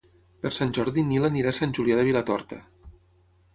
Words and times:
Per 0.45 0.51
Sant 0.55 0.71
Jordi 0.77 1.03
en 1.05 1.11
Nil 1.11 1.37
irà 1.41 1.53
a 1.55 1.59
Sant 1.59 1.77
Julià 1.81 2.01
de 2.01 2.07
Vilatorta. 2.09 2.61